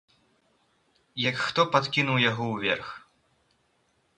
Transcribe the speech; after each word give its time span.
Як 1.29 1.37
хто 1.45 1.61
падкінуў 1.75 2.17
яго 2.29 2.45
ўверх. 2.55 2.87